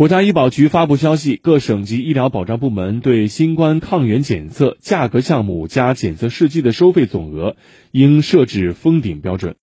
[0.00, 7.54] 国家医保局发布消息各省级医疗保障部门对新冠抗原检测价格项目加检测试剂的收费总额
[7.90, 9.56] 应设置封顶标准。